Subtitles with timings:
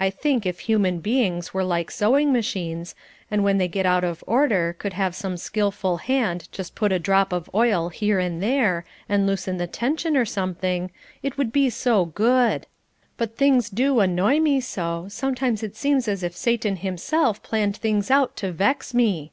[0.00, 2.94] I think if human beings were like sewing machines,
[3.30, 6.98] and when they get out of order, could have some skilful hand just put a
[6.98, 10.90] drop of oil here and there, and loosen the tension or something,
[11.22, 12.66] it would be so good.
[13.18, 18.10] But things do annoy me so, sometimes it seems as if Satan himself planned things
[18.10, 19.30] out to vex me.